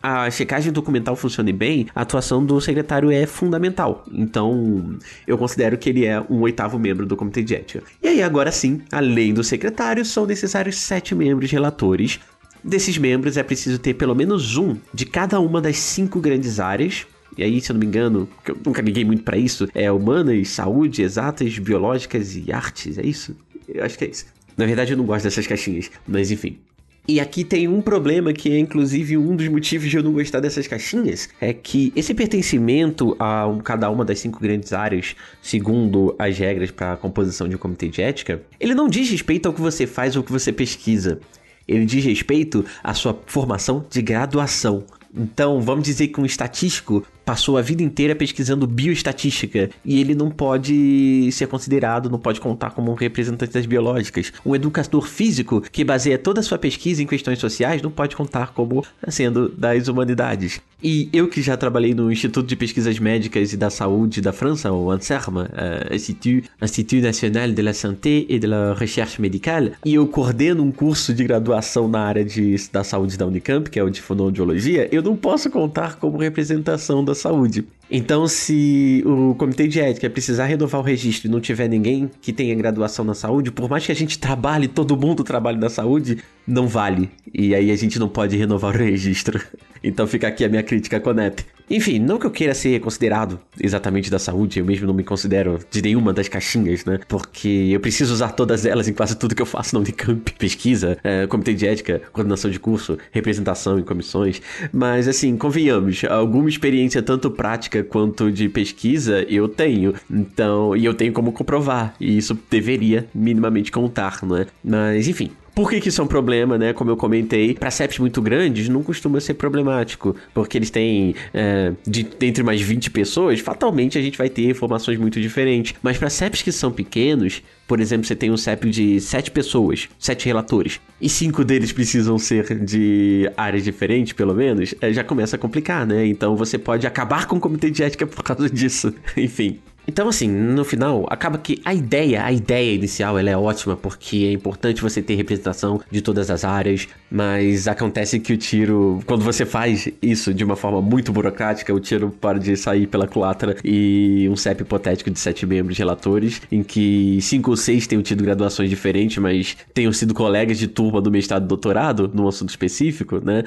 a 0.01 0.29
checagem 0.31 0.72
documental 0.72 1.15
funcione 1.15 1.53
bem, 1.53 1.88
a 1.93 2.01
atuação 2.01 2.46
do 2.46 2.60
secretário 2.60 3.12
é 3.12 3.25
fundamental. 3.25 4.03
Então, 4.12 4.98
eu 5.27 5.38
considero 5.38 5.77
que 5.77 5.89
ele 5.89 6.05
é 6.05 6.20
um 6.29 6.41
oitavo 6.41 6.79
membro 6.79 7.05
do 7.05 7.15
comitê 7.15 7.43
de 7.43 7.55
ética. 7.55 7.84
E 8.01 8.08
aí, 8.08 8.24
agora 8.24 8.51
sim, 8.51 8.81
além 8.91 9.34
do 9.34 9.43
secretário, 9.43 10.03
são 10.03 10.25
necessários 10.25 10.77
sete 10.77 11.13
membros 11.13 11.51
relatores. 11.51 12.20
Desses 12.63 12.98
membros 12.98 13.38
é 13.38 13.43
preciso 13.43 13.79
ter 13.79 13.93
pelo 13.96 14.15
menos 14.15 14.58
um 14.58 14.75
de 14.93 15.05
cada 15.05 15.39
uma 15.39 15.62
das 15.62 15.77
cinco 15.77 16.20
grandes 16.20 16.60
áreas, 16.60 17.05
e 17.38 17.43
aí, 17.43 17.62
se 17.62 17.72
eu 17.72 17.75
não 17.75 17.79
me 17.79 17.86
engano, 17.86 18.27
porque 18.36 18.51
eu 18.51 18.58
nunca 18.65 18.81
liguei 18.81 19.05
muito 19.05 19.24
para 19.24 19.38
isso, 19.38 19.67
é 19.74 19.91
humanas, 19.91 20.50
saúde, 20.50 21.01
exatas, 21.01 21.58
biológicas 21.58 22.36
e 22.36 22.51
artes, 22.51 22.98
é 22.98 23.05
isso? 23.05 23.36
Eu 23.67 23.86
acho 23.86 23.98
que 23.98 24.05
é 24.05 24.10
isso. 24.10 24.25
Na 24.58 24.65
verdade, 24.65 24.91
eu 24.91 24.98
não 24.98 25.05
gosto 25.05 25.24
dessas 25.24 25.48
caixinhas, 25.48 25.89
mas 26.08 26.29
enfim. 26.29 26.60
E 27.08 27.20
aqui 27.20 27.43
tem 27.43 27.67
um 27.67 27.81
problema 27.81 28.31
que 28.31 28.51
é 28.51 28.60
inclusive 28.60 29.17
um 29.17 29.36
dos 29.36 29.48
motivos 29.48 29.89
de 29.89 29.98
eu 29.98 30.03
não 30.03 30.13
gostar 30.13 30.39
dessas 30.39 30.67
caixinhas, 30.67 31.29
é 31.41 31.51
que 31.51 31.91
esse 31.96 32.13
pertencimento 32.13 33.15
a 33.20 33.46
cada 33.63 33.89
uma 33.89 34.05
das 34.05 34.20
cinco 34.20 34.39
grandes 34.39 34.72
áreas, 34.72 35.15
segundo 35.41 36.15
as 36.20 36.38
regras 36.38 36.70
para 36.70 36.93
a 36.93 36.98
composição 36.98 37.50
de 37.50 37.55
um 37.55 37.60
comitê 37.60 37.88
de 37.88 38.01
ética, 38.01 38.41
ele 38.60 38.75
não 38.75 38.88
diz 38.88 39.10
respeito 39.10 39.48
ao 39.48 39.53
que 39.53 39.62
você 39.62 39.88
faz 39.88 40.15
ou 40.15 40.24
que 40.24 40.31
você 40.31 40.51
pesquisa. 40.51 41.20
Ele 41.67 41.86
diz 41.86 42.03
respeito 42.05 42.65
à 42.84 42.93
sua 42.93 43.20
formação 43.25 43.86
de 43.89 44.01
graduação. 44.01 44.84
Então, 45.13 45.60
vamos 45.60 45.84
dizer 45.84 46.08
que 46.08 46.22
um 46.22 46.25
estatístico 46.25 47.05
passou 47.31 47.57
a 47.57 47.61
vida 47.61 47.81
inteira 47.81 48.13
pesquisando 48.13 48.67
bioestatística 48.67 49.69
e 49.85 50.01
ele 50.01 50.13
não 50.13 50.29
pode 50.29 51.31
ser 51.31 51.47
considerado, 51.47 52.09
não 52.09 52.19
pode 52.19 52.41
contar 52.41 52.71
como 52.71 52.91
um 52.91 52.93
representante 52.93 53.53
das 53.53 53.65
biológicas. 53.65 54.33
Um 54.45 54.53
educador 54.53 55.07
físico 55.07 55.61
que 55.61 55.85
baseia 55.85 56.17
toda 56.17 56.41
a 56.41 56.43
sua 56.43 56.57
pesquisa 56.57 57.01
em 57.01 57.07
questões 57.07 57.39
sociais 57.39 57.81
não 57.81 57.89
pode 57.89 58.17
contar 58.17 58.51
como 58.51 58.85
sendo 59.07 59.47
das 59.47 59.88
humanidades. 59.88 60.59
E 60.83 61.09
eu 61.13 61.27
que 61.27 61.41
já 61.43 61.55
trabalhei 61.55 61.93
no 61.93 62.11
Instituto 62.11 62.47
de 62.47 62.55
Pesquisas 62.55 62.97
Médicas 62.97 63.53
e 63.53 63.57
da 63.57 63.69
Saúde 63.69 64.19
da 64.19 64.33
França, 64.33 64.71
o 64.71 64.89
ANSERM, 64.89 65.38
uh, 65.38 65.93
Institut, 65.93 66.50
Institut 66.59 67.03
National 67.03 67.51
de 67.51 67.61
la 67.61 67.73
Santé 67.73 68.25
et 68.27 68.39
de 68.39 68.47
la 68.47 68.73
Recherche 68.73 69.21
Médicale, 69.21 69.73
e 69.85 69.93
eu 69.93 70.07
coordeno 70.07 70.63
um 70.63 70.71
curso 70.71 71.13
de 71.13 71.23
graduação 71.23 71.88
na 71.88 72.00
área 72.00 72.25
de, 72.25 72.55
da 72.73 72.83
saúde 72.83 73.15
da 73.15 73.27
Unicamp, 73.27 73.69
que 73.69 73.77
é 73.77 73.83
o 73.83 73.91
de 73.91 74.01
fonoaudiologia, 74.01 74.89
eu 74.91 75.03
não 75.03 75.15
posso 75.15 75.51
contar 75.51 75.97
como 76.00 76.17
representação 76.17 77.05
da 77.05 77.13
saúde. 77.22 77.66
Então, 77.90 78.25
se 78.25 79.04
o 79.06 79.36
comitê 79.36 79.68
de 79.68 79.80
ética 79.82 80.10
precisar 80.10 80.46
renovar 80.46 80.80
o 80.80 80.84
registro 80.84 81.28
e 81.28 81.32
não 81.32 81.42
tiver 81.42 81.68
ninguém 81.68 82.10
que 82.22 82.32
tenha 82.32 82.56
graduação 82.56 83.04
na 83.04 83.13
saúde, 83.13 83.51
por 83.51 83.70
mais 83.70 83.86
que 83.86 83.92
a 83.92 83.96
gente 83.96 84.18
trabalhe, 84.18 84.68
todo 84.68 84.96
mundo 84.96 85.25
trabalhe 85.25 85.58
na 85.58 85.70
saúde, 85.70 86.20
não 86.48 86.68
vale. 86.70 87.10
E 87.34 87.54
aí 87.54 87.70
a 87.70 87.75
gente 87.75 88.00
não 88.00 88.08
pode 88.08 88.38
renovar 88.38 88.74
o 88.74 88.78
registro. 88.78 89.42
Então 89.84 90.06
fica 90.06 90.28
aqui 90.28 90.46
a 90.46 90.48
minha 90.48 90.62
crítica 90.62 91.00
Conep. 91.00 91.44
Enfim, 91.72 92.00
não 92.00 92.20
que 92.20 92.25
eu 92.25 92.32
queira 92.32 92.54
ser 92.54 92.82
considerado 92.82 93.40
exatamente 93.58 94.12
da 94.12 94.20
saúde, 94.20 94.60
eu 94.60 94.66
mesmo 94.66 94.86
não 94.86 94.94
me 94.94 95.06
considero 95.06 95.58
de 95.72 95.82
nenhuma 95.82 96.12
das 96.12 96.28
caixinhas, 96.28 96.84
né? 96.84 97.00
Porque 97.08 97.70
eu 97.72 97.80
preciso 97.80 98.13
usar 98.13 98.34
todas 98.34 98.66
elas 98.66 98.90
em 98.90 98.94
quase 98.94 99.16
tudo 99.16 99.34
que 99.34 99.42
eu 99.42 99.46
faço 99.46 99.74
na 99.74 99.80
Unicamp. 99.80 100.30
Pesquisa, 100.38 100.98
é, 101.01 101.25
comitê 101.28 101.54
de 101.54 101.66
ética, 101.66 102.01
coordenação 102.12 102.51
de 102.51 102.60
curso, 102.60 102.98
representação 103.12 103.80
em 103.80 103.84
comissões. 103.84 104.42
Mas 104.74 105.08
assim, 105.08 105.38
convenhamos, 105.38 106.04
alguma 106.04 106.50
experiência 106.50 107.01
tanto 107.01 107.32
prática 107.32 107.82
quanto 107.84 108.30
de 108.30 108.50
pesquisa 108.50 109.25
eu 109.30 109.48
tenho. 109.48 109.94
Então, 110.12 110.75
e 110.75 110.84
eu 110.84 110.94
tenho 110.94 111.13
como 111.13 111.32
comprovar. 111.32 111.96
E 112.01 112.18
isso 112.18 112.38
deveria 112.50 113.08
minimamente 113.16 113.72
contar, 113.72 114.20
não 114.24 114.36
é? 114.36 114.46
Mas 114.62 115.08
enfim, 115.08 115.32
por 115.53 115.70
que, 115.70 115.79
que 115.81 115.89
isso 115.89 116.01
é 116.01 116.03
um 116.03 116.08
problema, 116.08 116.58
né? 116.58 116.74
Como 116.74 116.89
eu 116.89 116.98
comentei, 116.98 117.53
para 117.53 117.70
CEPs 117.70 118.00
muito 118.00 118.22
grandes 118.22 118.70
não 118.70 118.84
costuma 118.84 119.20
ser 119.20 119.34
problemático, 119.34 120.15
porque 120.34 120.58
eles 120.58 120.70
têm 120.70 121.15
é, 121.34 121.74
de, 121.86 122.08
entre 122.22 122.43
mais 122.43 122.62
20 122.62 122.89
pessoas, 122.91 123.39
fatalmente 123.39 123.98
a 123.98 124.01
gente 124.01 124.17
vai 124.17 124.29
ter 124.29 124.50
informações 124.50 124.98
muito 124.98 125.20
diferentes. 125.20 125.74
Mas 125.81 125.98
para 125.98 126.10
CEPs 126.10 126.41
que 126.41 126.51
são 126.51 126.72
pequenos, 126.72 127.41
por 127.67 127.79
exemplo, 127.79 128.05
você 128.05 128.15
tem 128.15 128.29
um 128.29 128.38
CEP 128.38 128.70
de 128.70 129.00
7 129.00 129.31
pessoas, 129.31 129.88
7 129.98 130.25
relatores, 130.25 130.81
e 131.00 131.08
5 131.08 131.43
deles 131.46 131.72
precisam 131.72 132.17
ser 132.17 132.60
de 132.60 133.31
áreas 133.38 133.63
diferentes, 133.63 134.13
pelo 134.13 134.34
menos, 134.34 134.75
é, 134.81 134.91
já 134.91 135.03
começa 135.03 135.36
a 135.36 135.39
complicar, 135.39 135.86
né? 135.86 136.05
Então 136.05 136.36
você 136.36 136.58
pode 136.58 136.86
acabar 136.86 137.27
com 137.27 137.38
o 137.38 137.39
comitê 137.39 137.70
de 137.70 137.81
ética 137.81 138.05
por 138.05 138.24
causa 138.24 138.50
disso. 138.50 138.93
Enfim. 139.15 139.60
Então, 139.88 140.07
assim, 140.07 140.27
no 140.27 140.63
final, 140.63 141.05
acaba 141.09 141.38
que 141.38 141.59
a 141.65 141.73
ideia, 141.73 142.23
a 142.23 142.31
ideia 142.31 142.73
inicial, 142.73 143.17
ela 143.17 143.29
é 143.29 143.38
ótima, 143.38 143.75
porque 143.75 144.27
é 144.29 144.31
importante 144.31 144.81
você 144.81 145.01
ter 145.01 145.15
representação 145.15 145.81
de 145.89 146.01
todas 146.01 146.29
as 146.29 146.43
áreas, 146.43 146.88
mas 147.09 147.67
acontece 147.67 148.19
que 148.19 148.31
o 148.31 148.38
tiro, 148.38 149.00
quando 149.05 149.23
você 149.23 149.45
faz 149.45 149.89
isso 150.01 150.33
de 150.33 150.43
uma 150.43 150.55
forma 150.55 150.81
muito 150.81 151.11
burocrática, 151.11 151.73
o 151.73 151.79
tiro 151.79 152.09
pode 152.21 152.55
sair 152.55 152.88
pela 152.88 153.07
culatra 153.07 153.57
e 153.63 154.27
um 154.29 154.35
CEP 154.35 154.61
hipotético 154.61 155.09
de 155.09 155.19
sete 155.19 155.45
membros 155.45 155.77
relatores, 155.77 156.41
em 156.51 156.63
que 156.63 157.19
cinco 157.21 157.51
ou 157.51 157.57
seis 157.57 157.88
tenham 157.88 158.03
tido 158.03 158.23
graduações 158.23 158.69
diferentes, 158.69 159.17
mas 159.17 159.57
tenham 159.73 159.91
sido 159.91 160.13
colegas 160.13 160.57
de 160.57 160.67
turma 160.67 161.01
do 161.01 161.11
mestrado 161.11 161.45
e 161.45 161.47
doutorado, 161.47 162.09
num 162.13 162.27
assunto 162.27 162.50
específico, 162.50 163.19
né? 163.23 163.43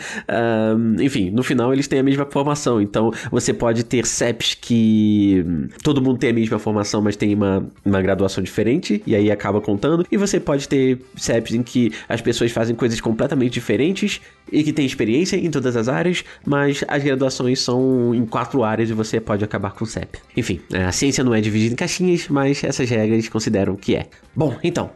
Um, 0.77 1.01
enfim, 1.01 1.31
no 1.31 1.43
final 1.43 1.73
eles 1.73 1.87
têm 1.87 2.01
a 2.01 2.03
mesma 2.03 2.27
formação, 2.27 2.81
então 2.81 3.13
você 3.31 3.55
pode 3.55 3.85
ter 3.85 4.05
CEPs 4.05 4.55
que 4.61 5.45
todo 5.83 6.03
mundo 6.03 6.19
tem 6.25 6.31
a 6.31 6.35
mesma 6.35 6.59
formação, 6.59 7.03
mas 7.03 7.17
tem 7.17 7.35
uma, 7.35 7.67
uma 7.85 8.01
graduação 8.01 8.43
diferente, 8.43 9.03
e 9.07 9.15
aí 9.15 9.31
acaba 9.31 9.61
contando. 9.61 10.07
E 10.11 10.17
você 10.17 10.41
pode 10.41 10.67
ter 10.67 10.99
CEPs 11.17 11.55
em 11.55 11.63
que 11.63 11.93
as 12.09 12.23
pessoas 12.23 12.51
fazem 12.51 12.75
coisas 12.75 12.99
completamente 12.99 13.53
diferentes 13.53 14.23
e 14.51 14.63
que 14.63 14.73
tem 14.73 14.87
experiência 14.87 15.37
em 15.37 15.51
todas 15.51 15.77
as 15.77 15.87
áreas, 15.87 16.25
mas 16.47 16.83
as 16.89 17.03
graduações 17.03 17.61
são 17.61 18.15
em 18.15 18.25
quatro 18.25 18.65
áreas 18.65 18.89
e 18.89 18.95
você 18.95 19.21
pode 19.21 19.45
acabar 19.45 19.73
com 19.73 19.85
o 19.85 19.87
CEP. 19.87 20.19
Enfim, 20.35 20.61
a 20.73 20.93
ciência 20.93 21.23
não 21.23 21.35
é 21.35 21.43
dividida 21.43 21.75
em 21.75 21.77
caixinhas, 21.77 22.27
mas 22.29 22.65
essas 22.65 22.89
regras 22.89 23.29
consideram 23.29 23.77
que 23.77 23.95
é. 23.95 24.07
Bom, 24.35 24.57
então, 24.65 24.91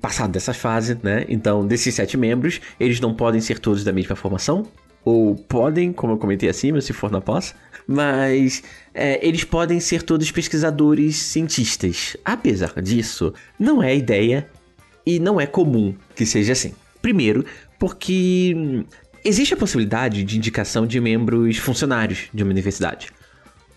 passado 0.00 0.32
dessa 0.32 0.52
fase, 0.52 0.98
né? 1.00 1.24
Então, 1.28 1.64
desses 1.64 1.94
sete 1.94 2.16
membros, 2.16 2.60
eles 2.80 2.98
não 2.98 3.14
podem 3.14 3.40
ser 3.40 3.58
todos 3.58 3.84
da 3.84 3.92
mesma 3.92 4.16
formação, 4.16 4.66
ou 5.04 5.34
podem, 5.34 5.92
como 5.92 6.14
eu 6.14 6.18
comentei 6.18 6.48
acima, 6.48 6.80
se 6.80 6.92
for 6.92 7.10
na 7.10 7.20
pós, 7.20 7.54
mas 7.86 8.62
é, 8.94 9.26
eles 9.26 9.44
podem 9.44 9.80
ser 9.80 10.02
todos 10.02 10.30
pesquisadores 10.30 11.16
cientistas. 11.16 12.16
Apesar 12.24 12.80
disso, 12.80 13.32
não 13.58 13.82
é 13.82 13.96
ideia 13.96 14.48
e 15.04 15.18
não 15.18 15.40
é 15.40 15.46
comum 15.46 15.94
que 16.14 16.24
seja 16.24 16.52
assim. 16.52 16.74
Primeiro, 17.00 17.44
porque 17.78 18.54
hum, 18.56 18.84
existe 19.24 19.54
a 19.54 19.56
possibilidade 19.56 20.22
de 20.22 20.36
indicação 20.36 20.86
de 20.86 21.00
membros 21.00 21.56
funcionários 21.56 22.28
de 22.32 22.42
uma 22.42 22.52
universidade. 22.52 23.08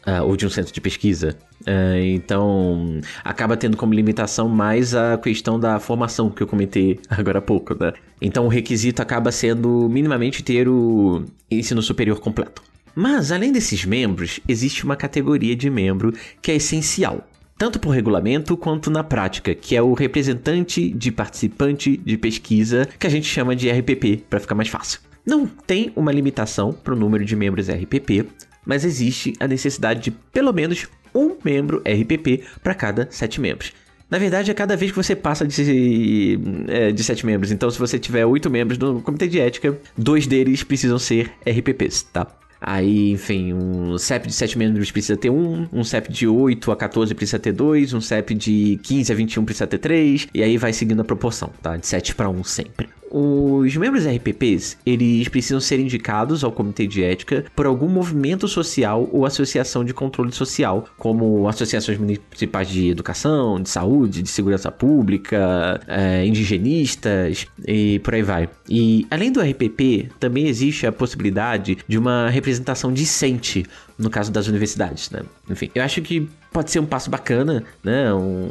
Uh, 0.06 0.24
ou 0.24 0.38
de 0.38 0.46
um 0.46 0.50
centro 0.52 0.72
de 0.72 0.80
pesquisa. 0.80 1.36
Uh, 1.62 1.98
então, 2.14 3.02
acaba 3.24 3.58
tendo 3.58 3.76
como 3.76 3.92
limitação 3.92 4.48
mais 4.48 4.94
a 4.94 5.18
questão 5.18 5.60
da 5.60 5.80
formação 5.80 6.30
que 6.30 6.44
eu 6.44 6.48
comentei 6.48 7.00
agora 7.10 7.40
há 7.40 7.42
pouco, 7.42 7.76
né? 7.80 7.92
Então, 8.22 8.46
o 8.46 8.48
requisito 8.48 9.02
acaba 9.02 9.32
sendo 9.32 9.90
minimamente 9.90 10.44
ter 10.44 10.70
o 10.70 11.26
ensino 11.50 11.82
superior 11.82 12.20
completo. 12.20 12.62
Mas, 12.96 13.32
além 13.32 13.52
desses 13.52 13.84
membros, 13.84 14.40
existe 14.48 14.86
uma 14.86 14.96
categoria 14.96 15.56
de 15.56 15.70
membro 15.70 16.14
que 16.42 16.52
é 16.52 16.56
essencial, 16.56 17.28
tanto 17.58 17.80
por 17.80 17.90
regulamento 17.90 18.56
quanto 18.56 18.90
na 18.90 19.04
prática, 19.04 19.54
que 19.54 19.76
é 19.76 19.82
o 19.82 19.94
representante 19.94 20.90
de 20.90 21.12
participante 21.12 21.98
de 21.98 22.18
pesquisa, 22.18 22.88
que 22.98 23.08
a 23.08 23.10
gente 23.10 23.28
chama 23.28 23.56
de 23.56 23.70
RPP, 23.70 24.24
para 24.30 24.40
ficar 24.40 24.56
mais 24.56 24.70
fácil. 24.70 25.02
Não 25.26 25.46
tem 25.46 25.92
uma 25.96 26.12
limitação 26.12 26.72
para 26.72 26.94
o 26.94 26.98
número 26.98 27.26
de 27.26 27.36
membros 27.36 27.68
RPP, 27.68 28.28
mas 28.66 28.84
existe 28.84 29.34
a 29.40 29.48
necessidade 29.48 30.02
de 30.02 30.12
pelo 30.12 30.52
menos 30.52 30.88
um 31.14 31.36
membro 31.44 31.78
RPP 31.80 32.44
para 32.62 32.74
cada 32.74 33.08
sete 33.10 33.40
membros. 33.40 33.72
Na 34.10 34.20
verdade, 34.20 34.52
é 34.52 34.54
cada 34.54 34.78
vez 34.78 34.92
que 34.92 34.98
você 34.98 35.16
passa 35.16 35.48
de, 35.48 36.40
é, 36.68 36.92
de 36.92 37.04
sete 37.04 37.26
membros. 37.26 37.52
Então, 37.52 37.70
se 37.72 37.80
você 37.80 37.98
tiver 37.98 38.26
oito 38.26 38.50
membros 38.50 38.78
no 38.78 39.02
comitê 39.02 39.28
de 39.28 39.40
ética, 39.40 39.78
dois 39.98 40.28
deles 40.28 40.64
precisam 40.64 41.00
ser 41.00 41.32
RPPs, 41.46 42.04
tá? 42.04 42.28
Aí, 42.68 43.12
enfim, 43.12 43.54
um 43.54 43.98
CEP 43.98 44.28
de 44.28 44.34
7 44.34 44.58
membros 44.58 44.90
precisa 44.90 45.16
ter 45.18 45.30
um, 45.30 45.68
um 45.72 45.84
CEP 45.84 46.12
de 46.12 46.28
8 46.28 46.72
a 46.72 46.76
14 46.76 47.14
precisa 47.14 47.38
ter 47.38 47.52
2, 47.52 47.94
um 47.94 48.02
CEP 48.02 48.34
de 48.34 48.80
15 48.82 49.12
a 49.12 49.16
21 49.16 49.46
precisa 49.46 49.68
ter 49.68 49.78
3, 49.78 50.30
e 50.34 50.42
aí 50.42 50.58
vai 50.58 50.74
seguindo 50.74 51.02
a 51.02 51.04
proporção, 51.04 51.52
tá? 51.62 51.78
De 51.78 51.86
7 51.86 52.16
para 52.16 52.28
1 52.28 52.44
sempre. 52.44 52.90
Os 53.18 53.78
membros 53.78 54.06
RPPs, 54.06 54.78
eles 54.86 55.30
precisam 55.30 55.62
ser 55.62 55.80
indicados 55.80 56.44
ao 56.44 56.52
comitê 56.52 56.86
de 56.86 57.02
ética 57.02 57.46
por 57.56 57.66
algum 57.66 57.88
movimento 57.88 58.46
social 58.46 59.08
ou 59.10 59.26
associação 59.26 59.86
de 59.86 59.94
controle 59.94 60.34
social, 60.34 60.86
como 60.98 61.48
associações 61.48 61.98
municipais 61.98 62.68
de 62.68 62.90
educação, 62.90 63.62
de 63.62 63.70
saúde, 63.70 64.22
de 64.22 64.28
segurança 64.28 64.70
pública, 64.70 65.80
é, 65.88 66.26
indigenistas 66.26 67.48
e 67.66 68.00
por 68.00 68.16
aí 68.16 68.22
vai. 68.22 68.50
E 68.70 69.08
além 69.10 69.32
do 69.32 69.40
RPP, 69.40 70.10
também 70.20 70.48
existe 70.48 70.86
a 70.86 70.92
possibilidade 70.92 71.78
de 71.88 71.98
uma 71.98 72.30
representação 72.30 72.92
decente 72.92 73.66
no 73.98 74.10
caso 74.10 74.30
das 74.30 74.48
universidades, 74.48 75.10
né? 75.10 75.22
Enfim, 75.50 75.72
eu 75.74 75.82
acho 75.82 76.02
que 76.02 76.28
pode 76.56 76.72
ser 76.72 76.80
um 76.80 76.86
passo 76.86 77.10
bacana, 77.10 77.66
né? 77.84 78.14
Um, 78.14 78.48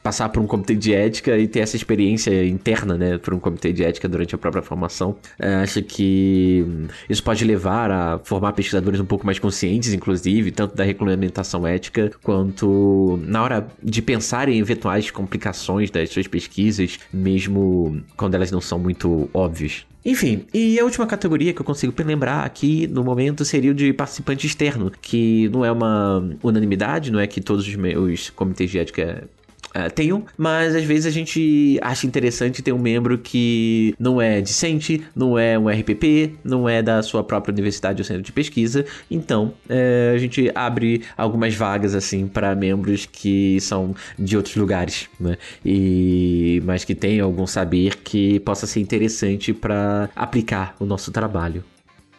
passar 0.00 0.28
por 0.28 0.40
um 0.40 0.46
comitê 0.46 0.76
de 0.76 0.94
ética 0.94 1.36
e 1.36 1.48
ter 1.48 1.58
essa 1.58 1.74
experiência 1.74 2.46
interna, 2.46 2.96
né? 2.96 3.18
Por 3.18 3.34
um 3.34 3.40
comitê 3.40 3.72
de 3.72 3.82
ética 3.82 4.08
durante 4.08 4.32
a 4.32 4.38
própria 4.38 4.62
formação. 4.62 5.16
É, 5.36 5.56
acho 5.56 5.82
que 5.82 6.64
isso 7.10 7.20
pode 7.20 7.44
levar 7.44 7.90
a 7.90 8.20
formar 8.22 8.52
pesquisadores 8.52 9.00
um 9.00 9.04
pouco 9.04 9.26
mais 9.26 9.40
conscientes, 9.40 9.92
inclusive, 9.92 10.52
tanto 10.52 10.76
da 10.76 10.84
regulamentação 10.84 11.66
ética 11.66 12.12
quanto 12.22 13.18
na 13.24 13.42
hora 13.42 13.66
de 13.82 14.00
pensar 14.00 14.48
em 14.48 14.60
eventuais 14.60 15.10
complicações 15.10 15.90
das 15.90 16.10
suas 16.10 16.28
pesquisas, 16.28 17.00
mesmo 17.12 18.00
quando 18.16 18.36
elas 18.36 18.52
não 18.52 18.60
são 18.60 18.78
muito 18.78 19.28
óbvias. 19.34 19.84
Enfim, 20.04 20.46
e 20.54 20.78
a 20.78 20.84
última 20.84 21.06
categoria 21.06 21.52
que 21.52 21.60
eu 21.60 21.64
consigo 21.64 21.92
lembrar 22.02 22.44
aqui 22.44 22.86
no 22.86 23.04
momento 23.04 23.44
seria 23.44 23.72
o 23.72 23.74
de 23.74 23.92
participante 23.92 24.46
externo, 24.46 24.90
que 25.02 25.50
não 25.50 25.64
é 25.64 25.70
uma 25.70 26.24
unanimidade, 26.42 27.12
não 27.12 27.20
é 27.20 27.26
que 27.26 27.40
todos 27.48 27.66
os, 27.66 28.30
comitês 28.30 28.70
de 28.70 28.78
ética 28.78 29.26
Uh, 29.68 29.92
tem 29.92 30.14
um, 30.14 30.22
mas 30.36 30.74
às 30.74 30.82
vezes 30.84 31.04
a 31.04 31.10
gente 31.10 31.78
acha 31.82 32.06
interessante 32.06 32.62
ter 32.62 32.72
um 32.72 32.78
membro 32.78 33.18
que 33.18 33.94
não 33.98 34.20
é 34.20 34.40
discente, 34.40 35.04
não 35.14 35.38
é 35.38 35.58
um 35.58 35.68
RPP, 35.68 36.38
não 36.42 36.66
é 36.66 36.80
da 36.80 37.02
sua 37.02 37.22
própria 37.22 37.52
universidade 37.52 38.00
ou 38.00 38.04
centro 38.04 38.22
de 38.22 38.32
pesquisa. 38.32 38.86
Então 39.10 39.52
uh, 39.68 40.14
a 40.14 40.18
gente 40.18 40.50
abre 40.54 41.02
algumas 41.18 41.54
vagas 41.54 41.94
assim 41.94 42.26
para 42.26 42.54
membros 42.54 43.04
que 43.04 43.60
são 43.60 43.94
de 44.18 44.38
outros 44.38 44.56
lugares, 44.56 45.06
né? 45.20 45.36
E 45.62 46.62
mas 46.64 46.82
que 46.82 46.94
tem 46.94 47.20
algum 47.20 47.46
saber 47.46 47.96
que 47.96 48.40
possa 48.40 48.66
ser 48.66 48.80
interessante 48.80 49.52
para 49.52 50.08
aplicar 50.16 50.74
o 50.80 50.86
nosso 50.86 51.12
trabalho. 51.12 51.62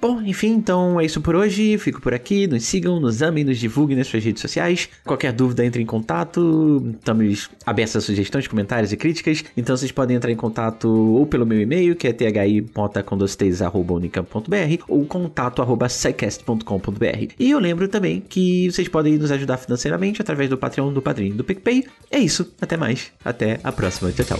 Bom, 0.02 0.22
enfim, 0.22 0.54
então 0.54 0.98
é 1.00 1.06
isso 1.06 1.20
por 1.20 1.36
hoje. 1.36 1.78
Fico 1.78 2.00
por 2.00 2.14
aqui. 2.14 2.48
Nos 2.48 2.64
sigam, 2.64 3.02
nos 3.02 3.22
amem, 3.22 3.44
nos 3.44 3.58
divulguem 3.58 3.98
nas 3.98 4.08
suas 4.08 4.24
redes 4.24 4.42
sociais. 4.42 4.88
Qualquer 5.04 5.34
dúvida, 5.34 5.66
entre 5.66 5.82
em 5.82 5.86
contato. 5.86 6.82
Estamos 6.98 7.50
abertos 7.66 7.98
a 7.98 8.02
sugestões, 8.02 8.48
comentários 8.48 8.94
e 8.94 8.98
críticas. 8.98 9.44
Então 9.58 9.76
vocês 9.76 9.92
podem 9.92 10.16
entrar 10.16 10.32
em 10.32 10.38
contato 10.38 10.88
ou 10.90 11.26
pelo 11.26 11.46
meu 11.46 11.60
e-mail, 11.60 11.98
que 11.98 12.08
é 12.08 12.14
thi.condostez.unicamp.br 12.14 14.84
ou 14.88 15.06
contato.secast.com.br. 15.06 17.34
E 17.38 17.52
eu 17.52 17.60
lembro 17.60 17.90
também 17.90 18.22
que 18.22 18.72
vocês 18.72 18.88
podem 18.88 19.18
nos 19.18 19.32
ajudar 19.32 19.58
financeiramente 19.58 20.22
através 20.22 20.50
do 20.50 20.58
Patreon, 20.58 20.94
do 20.94 21.02
Padrinho 21.02 21.36
do 21.36 21.44
PicPay. 21.44 21.86
É 22.10 22.20
isso. 22.20 22.54
Até 22.62 22.78
mais. 22.78 23.12
Até 23.24 23.60
a 23.64 23.72
próxima. 23.72 24.12
Tchau, 24.14 24.26
tchau. 24.26 24.40